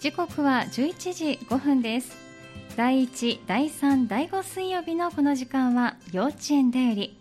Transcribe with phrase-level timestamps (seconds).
[0.00, 2.16] 時刻は11時5分です。
[2.74, 7.18] 第1第3第5水曜日のこの時間は幼稚園でより。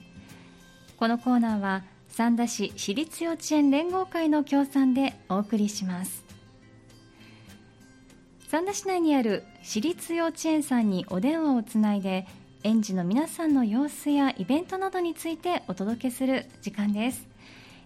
[0.96, 6.23] このコーナーは三田市私立幼稚園連合会の協賛でお送りします。
[8.47, 12.27] 三田市内にある私立幼稚園さんにお電話をつないで
[12.64, 17.27] 園児の皆さんの様子やイベントなどについてお届けする時間です。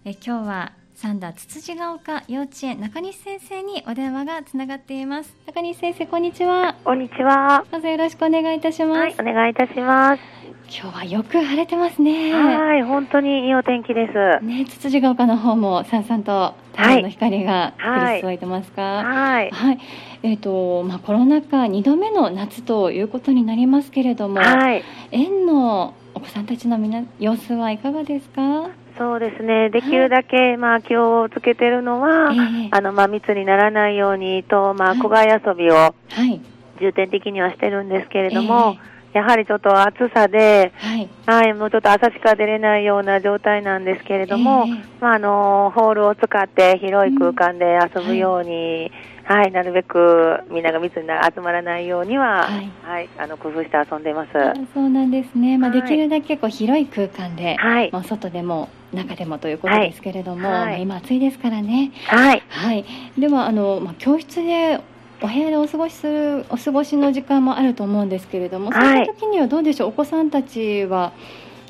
[0.04, 0.72] え今日は
[1.04, 7.62] 三田つつじが丘幼稚園中西先生にお電話がつながっています中西先生こんにちはこんにちは。
[7.70, 10.22] どうぞよろしくお願いいたします、はい、お願いいたします。
[10.66, 14.06] 今日はよく晴れてますねはい、本当にいいお天気で
[14.40, 14.42] す。
[14.46, 19.02] ねつつじが丘の方もさんさんと太陽の光が降り注いでますか？
[19.04, 19.50] はい。
[19.50, 19.78] はい、
[20.22, 24.82] えっ、とまあコロナ禍2度目の夏ということになりますけれども、はい。
[25.10, 28.70] 園のお子さんたちのみな様子はいかがですか？
[28.98, 29.70] そうですね。
[29.70, 35.94] できるだけ、まあ、気をつけてるのは、ええあの、まあ、密にならないようにと、まあ、はい小外遊びをは
[36.26, 36.40] い。
[36.80, 38.76] 重点的にはしてるんですけれども、
[39.12, 41.08] やはりちょっと暑さで、はい。
[41.26, 48.90] はい、もうちょっと朝しか出れないような状態なんですけれども、ええまあ、あの、ホールを使って広い空間で遊ぶように、
[49.24, 52.48] はい、なるべくみんなが密にな集まらないようには、は
[52.82, 54.30] はいい、あの、工夫して遊んでいます。
[54.36, 55.58] あそうなんですね。
[55.58, 61.92] まあ、はいできるだけこう広い空間で、はいまあ、外でも中でもということですけれども、はい今暑いですからね。
[62.06, 62.42] はい。
[62.48, 62.84] はい。
[63.18, 64.80] ではあのまあ教室で
[65.22, 69.88] お部屋でお過ごしするお過ごしの時間もあると思うんですけれども、はいそういった時にはどうでしょう？
[69.88, 71.12] お子さんたちは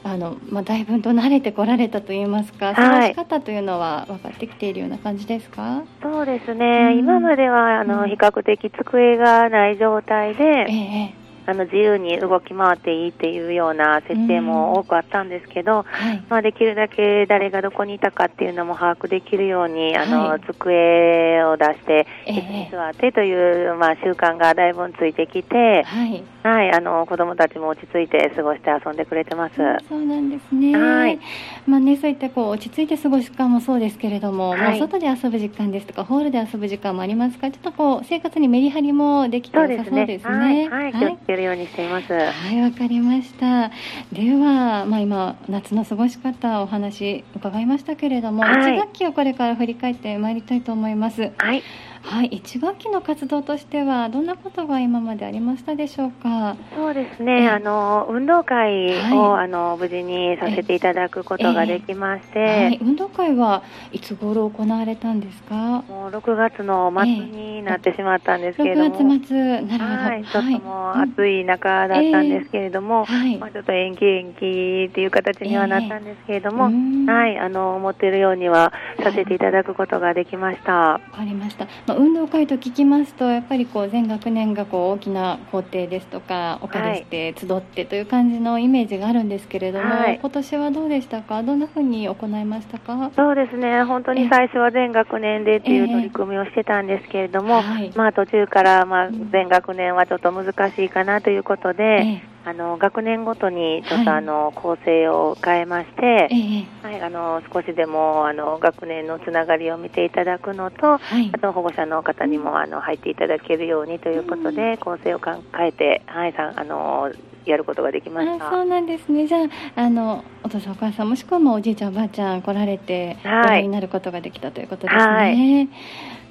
[0.02, 5.84] あのまあだいぶと慣れてこられたと言いますか、過ごし方というのは分かってきているような感じですか？
[6.02, 6.88] そうですね。
[6.92, 11.14] うん今までは、あの、うん比較的机がない状態えで、え
[11.46, 16.22] あの、自由に動き回っていいっていうような設定も多くあったんですけど、はい。
[16.28, 26.22] まあ、できるだけ誰がどこにいたかっていうのも把握できるように、あの、はい机を出して、ええ椅子に座ってという、まあ、習慣がだいぶついてきて、はい。
[26.42, 29.54] はい、あの、子供たちも落ち着いて過ごして遊んでくれてます。
[29.88, 30.76] そうなんですね。
[30.76, 31.18] はい
[31.66, 37.46] まあね、そういったこう落ち着いて過ごす時間もそうですけれども、はいもう外で遊ぶ時間ですとか、ホールで遊ぶ時間もありますか？
[37.46, 40.66] ら、ちょっとこう生活にメリハリもできてそ良さそううですね。
[40.66, 40.68] ですね。
[40.68, 40.92] はい、
[41.34, 42.12] けるようにしています。
[42.12, 43.70] はい、わかりました。
[44.12, 51.32] では、まあ、今夏の過ごし方お話伺いましたけれども、はい一学期をこれから振り返ってまいりたいと思います。
[51.38, 51.62] はい。
[52.06, 56.54] はい、一学期の活動としてはどんなことが今までありましたでしょうか？
[56.74, 57.24] そうですええ。
[57.40, 59.44] ね、あの運動会を、はい。
[59.44, 65.82] あの無事にさせていただくことができまして、はい、運動会はいつ頃行われたんですか？
[65.88, 69.96] もう6月の末になってしまったんですけれども、6月末、なるほど。
[70.10, 71.02] はい、ちょっともうい。
[71.14, 73.38] 暑い中だったんですけれども、はい。
[73.38, 77.06] まあ、ちょっと延期延期っていう形にはなったんですけれども、うん。
[77.06, 78.72] はい、あの思っているようには
[79.02, 80.72] させていただくことができました。
[80.72, 90.18] わかりました、まあ、運動会と聞きますとやっぱりこう全学年がこう大きな校庭ですとかお借りして集ってという感じのイメージがあるんですけれども、はい。
[90.20, 91.42] 今年はどうでしたか？
[91.44, 93.10] どんなふうに行いましたか？
[93.14, 97.92] そうですね、本当に最初は全学年でっていうええ取り組みをしてたんですけれども、はい。
[97.94, 104.18] まあ途中からまあうん全学年はちょっと難しいかなということで、えあの学年ごとにちょっとはい。
[104.18, 106.58] あの構成を変えまして、ええ。
[106.84, 111.30] えはい、あの少しでもあの学年のつながりを見ていただくのと、はい。
[111.32, 117.10] あと保護者の方にもあの入っていただけるようにということで、構成を変えて、はい、さあの
[117.46, 118.48] やることができました。
[118.48, 119.26] あそうなんですね。
[119.26, 119.38] じゃ
[119.76, 123.46] ああのお父さんお母さんもしくはまあおじいちゃんおばあちゃん来られてごはい。
[123.46, 125.68] 覧になることができたということですね、はい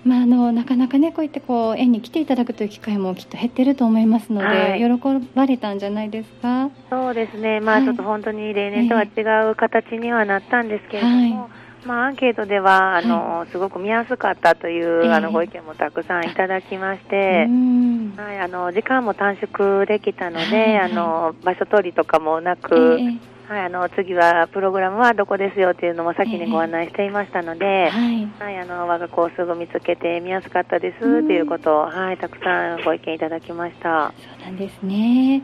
[0.05, 4.79] まあ、あのなかなかねこういってこう園に来ていただくという機会もきっと減ってると思いますので、はい。
[4.79, 4.85] 喜
[5.33, 6.69] ばれたんじゃないですか？
[6.89, 7.81] そうですね、まはい。
[7.83, 11.87] あちょっと本当に例年とは違う形にはなったんですけれども、はい。
[11.87, 17.45] まあアンケートではあの、すごく見やすかったという、ええあのご意見もたくさんいただきましうて。
[17.45, 18.15] ん。
[18.17, 23.17] はい、あの時間も短縮できたので、はいはいあの場所取りとかもなえく、え
[23.47, 34.13] はい、あの次はプログラムはどこですよっていうのも先にご案内していましたので、はいはい、あの我が子をすぐ見つけて見やすかったですうんっていうことを、はい、たくさんご意見いただきました。
[34.17, 35.43] そうなんですね、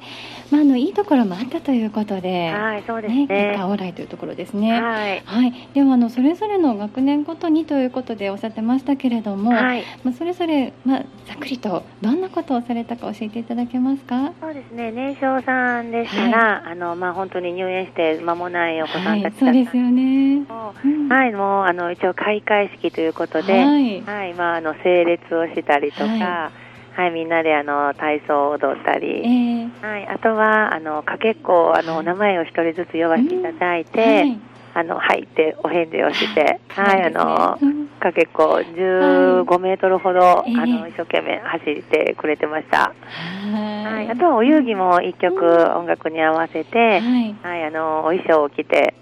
[0.52, 3.56] まあ、あのいいところもあったということで、はい、そうですね、結ね。
[3.58, 4.82] 果オーライというところですね。
[4.82, 14.34] はい、はい、ではあのそれぞれの学年ごとにということでおっしゃってましたけれども、はい、まあ、それぞれ、まあ、ざっくりとどんなことをされたか教えていただけますか？
[14.42, 14.92] そうですね。
[14.92, 19.46] 年少さんでしたら、あのまあ本当に入園して間もないお子さんたちだった。
[19.46, 20.40] はい、んですそうですよね。
[20.48, 21.10] もうん。
[21.10, 24.02] はい、もうあの一応開会式ということで、はい。
[24.02, 26.52] はい、まああの整列をしたりとか、は
[26.96, 34.49] はい、みんなであの体操を踊ったえり、ーはい、あとはあのかけっこお名前を一人ずつ呼ばせていただいて、はい
[34.80, 37.58] ああの、はいってお返事をして、 はい、あの
[38.00, 40.56] かけっこ15メートルほど、ええ。
[40.56, 42.78] あの、一生懸命走ってくれてました。
[42.80, 42.94] は
[43.96, 45.46] はい、あとはお遊戯も一曲
[45.78, 47.36] 音楽に合わせて、はい。
[47.44, 48.94] はい、あの、お衣装を着て、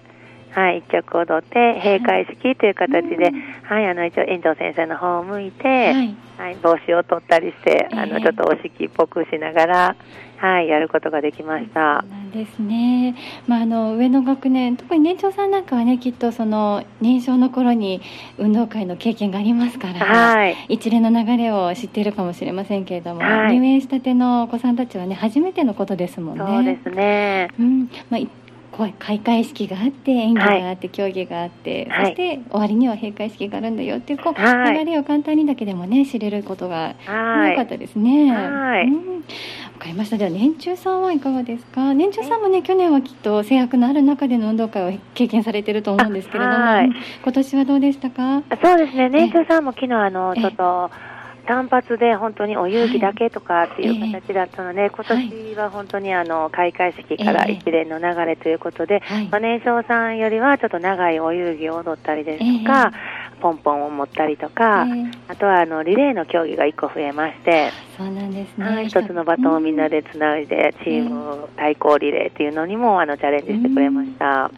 [0.51, 3.43] はい、一曲踊って、閉会式という形で、うん。
[3.63, 6.15] はい、あの、一応園長先生の方を向いて、はい。
[6.37, 8.23] はい、帽子を取ったりして、あの、ええ。
[8.23, 9.95] ちょっとお式っぽくしながら、
[10.37, 11.79] はい、やることができました。
[11.79, 13.15] なんですね、
[13.47, 18.01] まあ、あの上の学年特に年長さんなんかはねきっとその年少の頃に
[18.37, 20.55] 運動会の経験がありますから、はい。
[20.69, 26.45] 一連の流れを知っているかもしれませんけれども、はい入園したてのお子さんたちはね初めてのことですもんね。
[26.45, 27.49] そうですね。
[27.59, 28.29] うんまあ、い
[28.77, 37.53] こう開会式があって演技があって、競技があって、はいそして終わりには閉会式があるんだよっていうこう、はい流れを簡単にだけでもね知れることがはい。
[37.53, 38.31] 多かったですね。
[38.31, 39.17] はいうん
[39.77, 40.17] わかりました。
[40.17, 41.93] では年中さんはいかがですか？
[41.93, 46.55] 年中さんもね去年はきっと制約のある中での運動会を経験されてると思うんですけれども、
[47.23, 48.41] 今年はどうでしたか？
[48.63, 50.89] そうですね、年長さんも昨日あの、ええちょっと、
[51.47, 57.53] 単発で本当にお遊戯だけとかっていうはい形だったので、今年は本当にあの開会式からええ。
[57.53, 59.27] 一連の流れということで、はい。
[59.29, 62.91] まあ、年少さんよりはちょっと長いお遊戯を踊ったりですとか、
[63.41, 65.11] ポンポンを持ったりとか、ええ。
[65.29, 68.65] あとはあのリレーの競技が1個増えまして、そうなんですね。
[68.65, 74.51] はい、一つのバトンをみんなでつないで、チーム対抗リレーっていうのにもあのチャレンジしてくれました。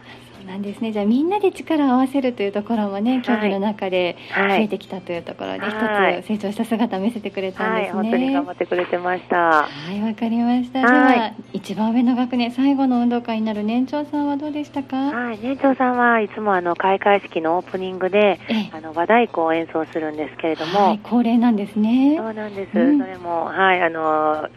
[0.49, 0.91] なんですね。
[0.91, 8.01] じゃあみんなで力を合わせるというところもね、競技の中で増はいえてきたというところで、はい一つ成長した姿を見せてくれたんはい、ですね。
[8.01, 9.37] 本当に頑張ってくれてました。
[9.37, 10.79] はい、わかりました。
[10.79, 14.97] はいでは、一番上の学年、最後の運動会になる年長さんはどうでしたか？
[14.97, 22.15] はい、年長さんはいつもあの開会式のオープニングでええあの和太鼓を演奏するんですけれども、はい、恒例なんですね。
[22.17, 24.49] そうなんです、うんそれも、はい、あの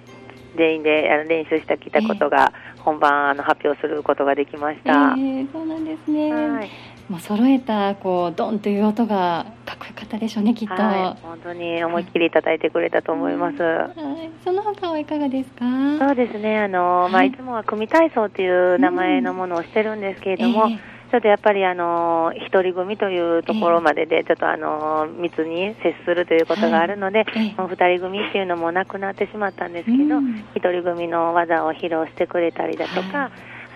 [0.57, 4.93] 全員であの練習してきたことが、本番あの発表することができましえた。
[4.93, 6.33] ーそうなんですね。
[6.33, 6.69] はい
[7.09, 10.75] もう揃えたこうドンという音がかっこよかったでしょうね、きっと。
[10.75, 13.61] はい、本当に思いっきり叩いてくれたと思います。
[13.61, 15.65] はい、その他はいかがですか？
[15.99, 27.55] そうですね、あのまあ、はいいつもは組体操という名前のものをしてるんですけれども、ええちょっとやっぱりあの一人組というところまでで、ちょっとあの密に接するということがあるので、ええ。
[27.55, 30.43] もう二人組っていうのもなくなってしまったんですけど、うん。
[30.55, 33.31] 一人組の技を披露してくれたりだとか、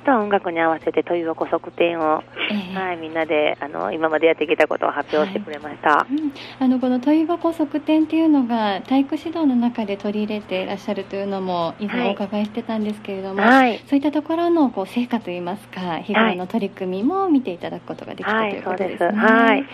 [0.07, 2.79] とは音楽に合わせてというこ側転を、ええ。
[2.79, 6.07] はい、みんなであの今までやってきたことを発表してくれました。
[6.09, 6.33] うん。
[6.59, 12.11] あのこの問い箱側転っていうのが体育指導の中で取り入れていらっしゃるというのも以前はい。
[12.11, 13.79] お伺いしてたんですけれども、はい。
[13.89, 19.19] そういったところのこう成果といいますか日頃の取り組みも見ていただくことができたとはいいうことですね。
[19.19, 19.65] はい。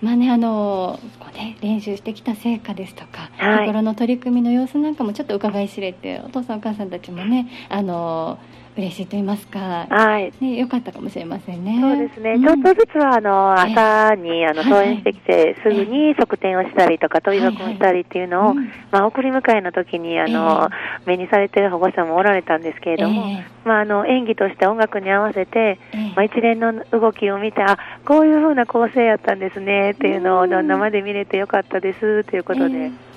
[0.00, 3.66] まあね、あのこうね、練習してきた成果ですとか、はい。
[3.66, 8.38] 日頃の取り組みの様子なんかもちょっと伺い知れてお父さんお母さんたちもねあの
[8.78, 9.58] 嬉しいと言いますか、
[9.90, 10.32] はい。
[10.40, 11.80] ね、よかったかもしれませんね。
[11.80, 12.42] そうですね、ん。
[12.42, 13.74] ちょっとずつはあのええ。
[13.74, 18.70] 朝にあのはい登園してきて、すぐに側転をしたりとか、問い箱をしたりっていうのを、うん。
[18.92, 20.70] まあ、送り迎えの時にあの、
[21.06, 26.12] 目にされてる保護者もおられたんですけれども、えまあ、あの演技として音楽に合わせて、ええ。
[26.14, 33.08] まあ、一連の動きを見て、あこういう風な構成やったんですねっていうのを、うん生で見れてよかったですということで、ええ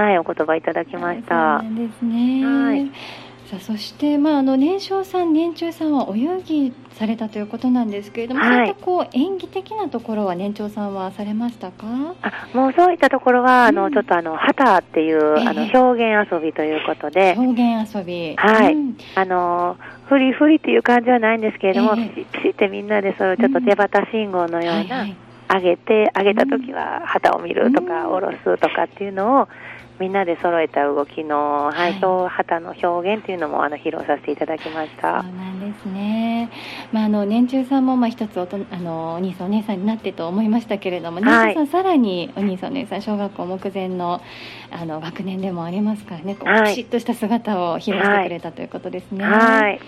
[0.00, 1.62] はい、お言葉いただきましそうたな。
[1.62, 2.44] んですね。
[2.44, 8.50] はいさあそして、まあ、あの年少さん、年中さんはお遊戯されたということなんですけれども、はい。
[8.50, 11.86] そういったこう演技的なところは年長さんはされましたか？
[12.22, 15.48] あもうそういったところは、あのうんちょっとあの旗っていう、ええ。
[15.48, 18.34] あの表現遊びということで、表現遊び。
[18.36, 18.72] はい。
[18.72, 18.96] うん。
[19.14, 19.76] あの
[20.06, 22.08] フリフリっていう感じはないんですけれども、ええ。
[22.08, 25.16] ピシッピシッってみんなでそういうちょっと手旗信号のような、はいはい。
[25.46, 28.10] 上げて、上げた時は旗を見るとか、うん。
[28.14, 29.48] 下ろすとかっていうのを、
[30.00, 35.22] みんなで揃えた動きの、はいはい表旗の表現っていうのもあの披露させていただきましそうた。
[35.22, 36.50] なんですね。
[36.92, 44.20] まああの年中さんもまあ一つおとあのお兄さんお姉さんになってと思いましたけれども、はい年中さんさらにお兄さんお姉さん小学校目前の
[44.70, 49.24] あの学年でもありますからね、こうはいピシッとした姿を披露してくれたということですね。
[49.24, 49.62] はい。
[49.62, 49.80] はい、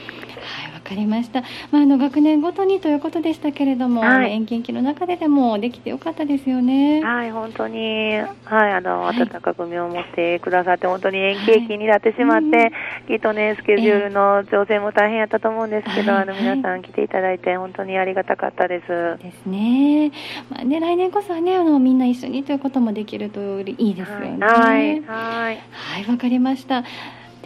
[0.73, 1.43] わかりました。
[1.73, 7.03] まあ、あの学年ごとにということでしたけれども、はいあの遠近期の中ででもできてよかったですよね。
[7.03, 8.15] はい、本当に、
[8.45, 12.73] はい、あの、はい温かく見守ってくださって、本当に延期期になってしまって、はい
[13.09, 18.89] きっとね、スケジュールの調整も大変やったと思うんですけど、はいあの、皆さん来ていただいて、本当にありがたかったです。
[19.23, 20.13] ですね。
[20.51, 24.39] まあね、来年こそはね、あのみんな一緒にということもできるといいですよね。
[24.47, 25.61] はい、はい。
[25.73, 26.85] はい、わかりました。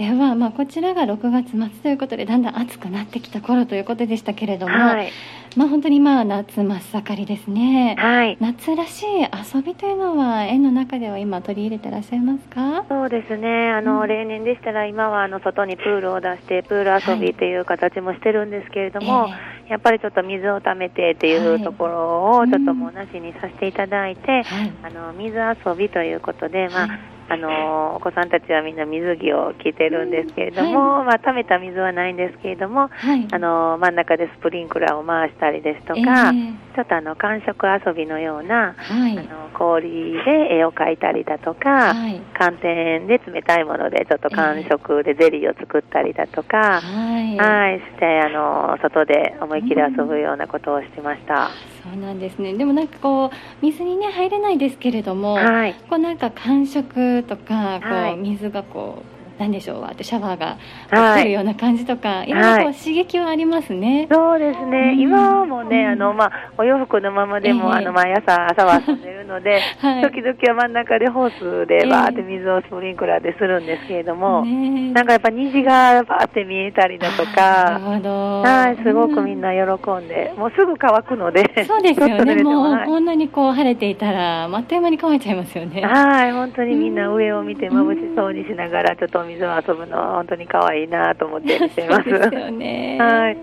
[0.01, 5.13] では、まあ、こちらが6月末ということで、だんだん暑くなってきた頃ということでしたけれども、はい。
[5.57, 7.97] まあ本当にまあ夏真っ盛りですね。
[7.99, 8.37] はい。
[8.41, 9.07] 夏らしい
[9.55, 12.85] 遊びというのは園の中では今取り入れてらっしゃいますか？
[12.89, 13.71] そうですね。
[13.71, 19.29] あの、うん例年でしたら今はあの外にプールを出してプール遊びっていう形もしてるんですけれども、
[19.69, 24.73] やっぱりちょっと水を溜めてっていはいうところをちょっともうなしにさせていただいて、はい。
[24.83, 26.99] あの水遊びということで、まあ、はい
[27.31, 33.29] あのお子さんたちはみんな水着を着てるんですけれども、まあ溜めた水はないんですけれども、はい。
[33.31, 39.19] あの真ん中でスプリンクラーを回したりですとか、えーちょっとあの感触遊びのような、はい。
[39.19, 42.21] あの氷で絵を描いたりだとか、はい。
[42.39, 47.37] 寒天で冷たいものでちょっと感触でゼリーを作ったりだとか、はい。
[47.37, 51.51] はい、してあの外で思いっきり遊ぶようなことをしてました。
[51.83, 52.55] そうなんですね。
[52.55, 53.31] でもなんかこう
[53.61, 60.57] 水にね入れないですけれども、はい、こうなんか感触とかこう、はい水がこうなんでしょうわってシャワーが
[60.91, 61.23] はい。
[61.23, 62.33] 来るような感じとか、い。
[62.33, 64.09] ろいろこう刺激はありますね。
[64.11, 65.01] そうですね、うん。
[65.01, 65.93] 今もね、うん。
[65.93, 67.79] あのまあ、お洋服のままでも、ええ。
[67.79, 70.03] あの毎朝、朝は遊んでるので、 はい。
[70.03, 77.81] 時々は真ん中でホースでええバーって水をスプリンクラーでするんですけれども、ねなんかやっぱ虹がバーって見えたりだとか。
[77.81, 79.51] はい、すごくみんな。
[79.51, 82.43] な喜んで、もうすぐ乾くので、 そうですよね。
[82.43, 82.87] ももうはい。
[82.87, 85.83] こんなにこう晴れていたら、あっという間に乾いちゃいますよね。
[85.83, 92.11] はい、本当にみんな上を見て眩しそうにしながら、ちょっとお水を遊ぶのは本当に可愛いなと思って見ています。
[92.11, 92.99] そうですよね。
[93.01, 93.39] はい。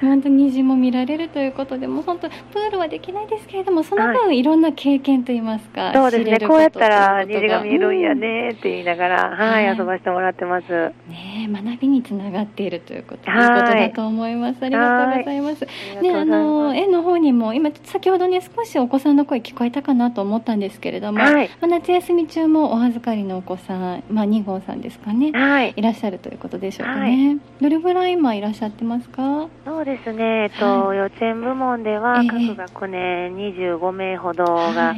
[0.00, 10.72] 本当に虹も見られるということで、もう本当プールはできないですけれども、その分、、はいろんな経験といいますか、そうですね、こうやったら虹が見えるんやねって言いながら、はい、はい遊ばせてもらってます。
[10.72, 11.12] うん。
[11.12, 14.64] ねえ学びにつながっているということ、いいはいことだと思います。
[14.64, 15.66] ありがとうございます。
[16.02, 16.24] ね、あ。
[16.24, 27.38] の園の方にも今先ほどね少しお子さんの声聞こえたかなと思ったんですけれども、はいまあ夏休み中もお預かりのお子さん、まあ2号さんですかね、はい、いらっしゃるということでしょうかね。
[27.60, 29.48] どれぐらい今いらっしゃってますか？
[29.64, 30.98] そうですね、えっと、はい。
[30.98, 32.28] 幼稚園部門ではええ。
[32.28, 34.50] 各学年25名ほどが、
[34.88, 34.94] は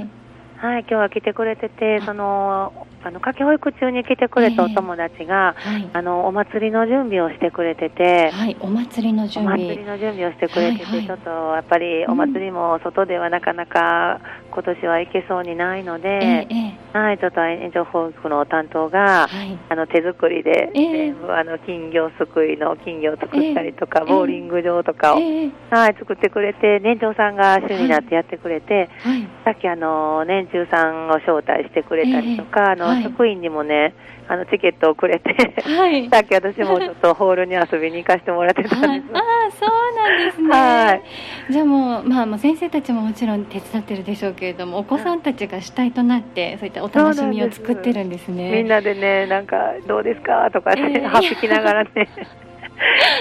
[0.64, 2.72] はいい、今日は来てくれてて、その、
[3.04, 5.90] あの、夏季保育中に来てくれたお友達が、はい。
[5.92, 9.58] あの、お祭りの準備をしてくれてて、はい、お祭りのお準備。
[9.58, 11.06] 祭りの準備をしてくれてて、はいはい。
[11.06, 16.48] ちょっとやっぱりお祭りも外ではなかなか今年は行けそうにないのえで、え
[16.94, 16.98] え。
[16.98, 19.58] はい、ちょっと園長保育の担当が、えはい。
[19.68, 20.92] あの手作りで、ええ。
[21.10, 24.06] 全部あの金魚すくいの金魚を作ったりとか、ええ。
[24.06, 25.50] ボーリング場とかを、ええ。
[25.68, 29.28] はい、作ってくれて、年長さんが主になってやってくれて、はい。
[29.44, 33.02] さっきあの年中さんを招待してくれたりとか、あの、はい。
[33.02, 33.92] 職員にもね、
[34.28, 36.08] あのチケットをくれて、はい。
[36.10, 39.00] さっき私もちょっとホールに遊びに行かせてもらってたんはい。
[39.00, 39.10] です。
[39.14, 41.52] ああそうなんですね、はい。
[41.52, 48.50] じゃあもう,、まあ、もう先生たちももちろん手伝ってるでしょうけれどもお子さんたちが主体となってそういったお楽しみを作ってるんですね。
[48.50, 50.50] みんなでね、なんか、どうですか？
[50.52, 51.90] とかって、ええはっぴきながらね、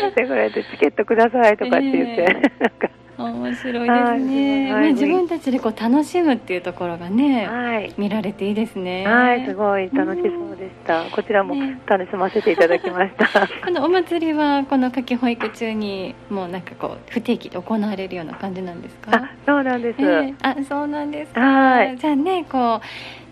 [0.10, 2.26] してくれて、チケットくださいとかって言って、え。
[2.26, 7.94] なんか、面白いですね、はい自分たちでこう楽しむっていうところがね、はい。
[7.98, 9.06] 見られていいですね。
[9.08, 11.04] はい、すごい楽しそうでした。
[11.12, 11.80] こちらもね。
[11.86, 13.48] 楽しませていただきました。
[13.64, 19.12] このお祭りはこの夏季保育中にもうなんかこう不定期で行われるような感じなんですか？
[19.16, 20.02] あ、そうなんです。
[20.02, 20.34] ええ。
[20.42, 21.98] あそうなんですか、はい。
[21.98, 22.82] じゃあねこう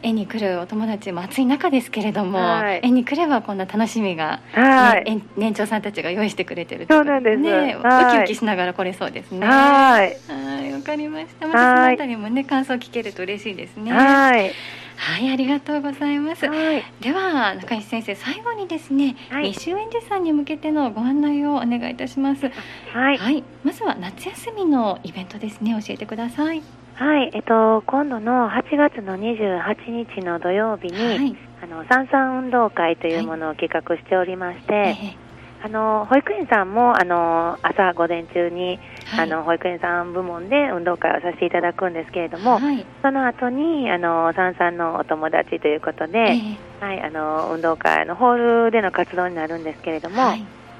[0.03, 2.79] 絵に来るお友達も暑い中ですけれども、はい。
[2.83, 5.03] 絵に来ればこんな楽しみが、はい。
[5.05, 7.39] ねえ年長さんたちが用意してくれてるそうなんです。
[7.39, 8.07] ね、はい。
[8.07, 9.45] ウキウキしながら来れそうですね。
[9.45, 10.17] はい。
[10.27, 11.47] はいわかりました。
[11.47, 13.93] またそのあたりもね感想聞けると嬉しいですね。
[13.93, 14.51] はい。
[14.95, 16.47] はいありがとうございます。
[16.47, 16.83] はい。
[17.01, 19.51] では中西先生最後にですね、はい。
[19.51, 22.51] 未就園児さんに向けてのご案内をお願いいたします。
[22.93, 23.17] はい。
[23.17, 25.75] はい、まずは夏休みのイベントですね。
[25.85, 26.61] 教えてください
[26.95, 27.31] はい。
[27.33, 31.35] えっと、今度の8月の28日の土曜日に、はい。
[31.63, 35.15] あの、三々運動会というものを企画しておりまして、え
[35.63, 38.79] あの、保育園さんも、あの、朝午前中に、
[39.13, 39.31] えはい。
[39.31, 42.85] あの、保育園さん部門で運動会をさせていただくんですけれども、はい。
[43.01, 46.37] その後に、あの、三々のお友達ということで、え
[46.81, 46.85] え。
[46.85, 50.33] はい、あの、運動会のホールでの活動になるんですけれども、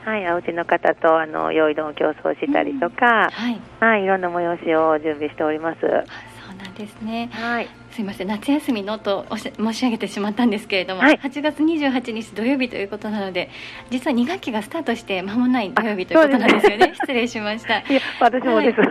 [0.06, 3.62] はいはい、お家の方と、あの、用意どん競争したりとか、はい。
[3.80, 5.78] はい、いろんな催しを準備しております。
[5.86, 6.04] あ
[6.48, 7.30] そうなんですね。
[7.32, 7.70] はい。
[7.92, 11.18] すいません夏休みのとおっしゃ申し上げてしまったんですけれども、はい。
[11.18, 13.50] 8月28日土曜日ということなので
[13.90, 16.94] 実は2学期がスタートして間もない土曜日ということなんですよね。
[16.96, 17.80] 失礼しました。
[17.80, 18.80] いや、私もです。
[18.80, 18.86] は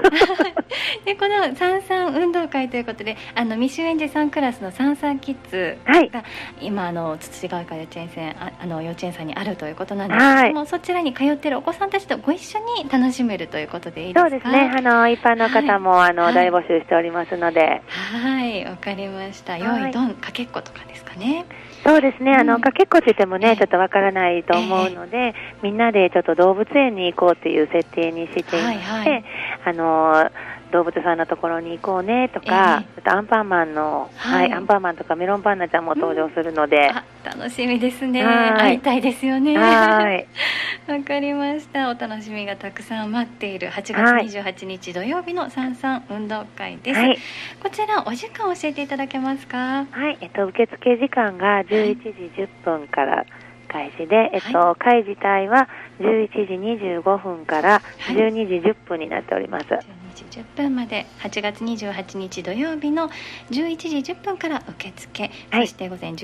[0.48, 0.59] い
[1.04, 6.10] でこの三々運動会ということであの未就園児さんクラスの三々キッズはい。
[6.10, 6.24] が
[6.60, 14.28] 今あの土川幼稚園線ああの幼稚園さんにあるということなんですけども、そちらに通っているお子さんたちとご一緒に楽しめるということでいいですか？
[14.30, 14.72] そうですね。
[14.76, 16.34] あの、一般の方も、あの、はい。
[16.34, 18.64] 大募集しておりますので、はい。
[18.64, 19.52] わかりました。
[19.54, 19.62] はい。
[19.62, 21.44] 用意どんかけっことかですかね。
[21.84, 22.32] そうですね。
[22.34, 22.60] あの、うん。
[22.60, 23.46] かけっこって言ってもええ。
[23.50, 29.24] ね、ちょっとわからないと思うので、みんなでちょっと動物園に行こうっていう設定にしていまして、はいはい。
[29.66, 30.30] あの
[30.70, 36.92] 動物さんのところに行こうねとか、えー、アンパンマンの、はい、はい、アンパンマンとかメロンパンナちゃんも登場するので、
[37.24, 38.22] うん、楽しみですね。
[38.22, 39.56] 会いたいですよね。
[39.56, 40.26] はい。
[40.88, 41.90] わかりました。
[41.90, 43.68] お楽しみがたくさん待っている。
[43.68, 47.18] 8月28日土曜日の三三運動会です、はい、
[47.62, 49.86] こちらお時間教えていただけますか？
[49.90, 50.18] はい。
[50.20, 53.24] えっと受付時間が11時10分から、
[53.68, 55.68] 開始で、えっと、はい、会自体は
[56.00, 56.54] 11時
[57.00, 59.72] 25分から12時10分になっております。
[59.72, 59.99] はい時
[60.30, 63.10] 10分まで8月28日土曜日の
[63.50, 66.16] 11時10分から受付、はい、そして午前11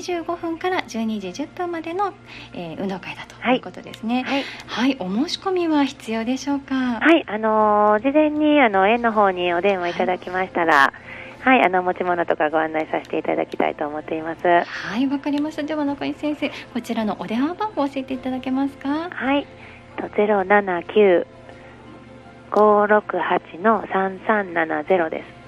[0.00, 2.14] 時25分から12時10分までの、
[2.54, 3.58] えー、運動会だとい。
[3.58, 6.74] うことですね、はい、はい、お申し込みは必要でしょうか？
[7.00, 7.24] はい。
[7.26, 10.92] あのー、事前にあの園の方にお電話いただきましたら、
[11.40, 14.46] はい、あの持ち物とかご案内させていただきたいと思っています。
[14.46, 15.62] はい、わかりました。
[15.62, 19.10] では中井先生、こちらのお電話番号を教えていただけますか？
[19.10, 19.46] はい、
[20.00, 21.26] とゼロ七九
[22.50, 25.38] 五六八の三三七ゼロです。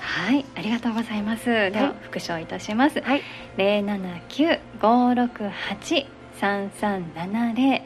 [0.00, 1.46] はい、ありがとうございます。
[1.46, 3.00] では、復唱いたします。
[3.00, 3.22] はい、
[3.56, 7.82] 零七九五六八三三七零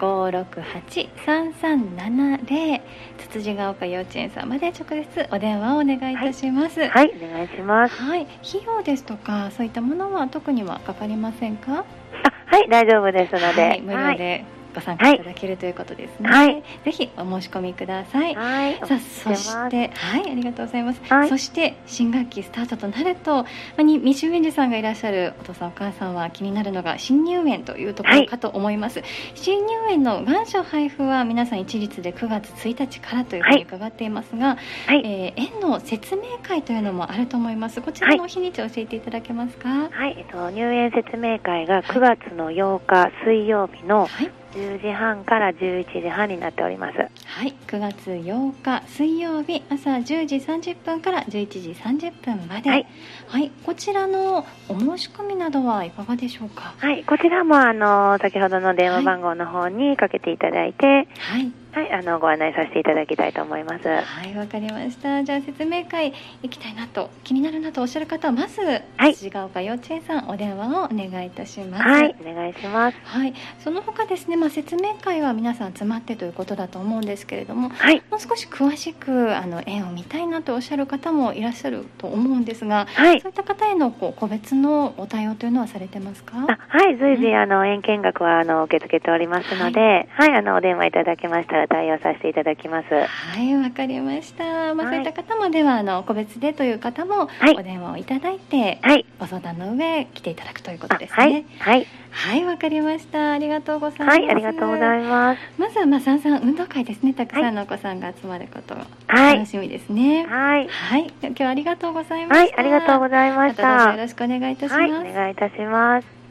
[0.00, 2.82] 五六八三三七零
[3.16, 6.80] つつじが丘幼稚園さんまで直接お電話をお願いいたします。
[6.80, 8.02] はい、はい、お願いします。
[8.02, 11.84] はい、費用ですとかそういったものは特にはかかりませんか？
[12.24, 16.28] あ、はい、大丈夫ですので、はい、無料でご参加いただけるということですね。
[16.28, 18.34] はい、ぜひお申し込みください。
[18.34, 21.00] はい、さあそしてはいありがとうございます。
[21.08, 23.48] はい、そして新学期スタートとなると、ま
[23.78, 29.00] あ、に未就園児さんがいらっしゃるお父さんお母さんは気になるのが新入園というところかと思います。
[29.00, 37.80] はい、新入園の願書配布は皆さん一律で9月1日からというふうに伺っていますが、はい、えー、園の説明会というのもあると思います。
[37.82, 39.88] こちらの日にちを教えていただけますか？
[39.90, 46.98] はい、えっと入園説明会が9月の8日水曜日の、はい10時半から11時半になっております。
[46.98, 52.70] はい9月8日水曜日朝10時30分から11時30分まで。
[52.70, 52.86] はい、
[53.28, 56.74] はい、こちらのお申し込みなどはいかがでしょうか？
[56.78, 60.86] はいこちらもあの先ほどの電話番号の方にかけていただいて。
[61.18, 63.88] はいはい、あのご案内させていただきたいと思います。
[63.88, 65.24] はい、わかりました。
[65.24, 66.12] じゃあ説明会
[66.42, 68.60] 行きたいなと気になるなとおっしゃる方はまず、
[68.96, 71.82] はい、辻ヶ丘幼稚園さんお電話をお願いいたします。
[71.82, 72.98] はい、お願いします。
[73.04, 86.36] はい、その他ですね、まあ説明会は皆さん集まってということだと思うんですけれども、はい、もう少し詳しくあの園を見たいなとおっしゃる方もいらっしゃると思うんですが、はい、そういった方へのこう個別のお対応というのはされてますか？
[86.36, 92.88] はい、随時、うん、あの園見学はあの受け付けておりますので、はい、はい、あのお電話いただけましたら対応させていただきます。
[92.94, 94.74] はい、わかりました。
[94.74, 101.44] まあ、そういった方もではあの個別でという方もお電話をいただいて、はい、ご相談の上来ていただくということですね。
[101.58, 101.86] はい。
[102.10, 103.32] はい、わ、かりました。
[103.32, 104.18] ありがとうございます。
[104.18, 105.40] はい、ありがとうございます。
[105.58, 107.14] まずはまあ三三運動会ですね。
[107.14, 110.26] たくさんのお子さんが集まること、はい、楽しみですね。
[110.26, 110.68] はい。
[110.68, 112.38] はい、今日はありがとうございました。
[112.38, 113.92] はい、ありがとうございました。
[113.92, 114.80] よろしくお願いいたします。
[114.80, 116.21] はい、お願いいたします。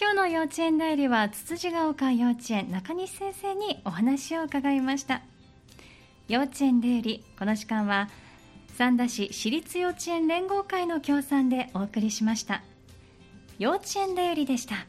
[0.00, 5.20] 今日の幼稚園代理はつつじが丘幼稚園中西先生にお話を伺いました。
[6.26, 8.08] 幼稚園代理この時間は
[8.78, 12.62] 三田市私立幼稚園連合会の協賛でお送りしました。
[13.58, 14.86] 幼稚園代理でした。